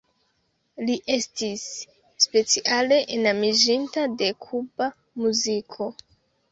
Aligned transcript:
Li 0.85 0.95
estis 1.15 1.65
speciale 2.25 2.99
enamiĝinta 3.19 4.09
de 4.23 4.35
Kuba 4.49 4.93
muziko. 5.25 5.95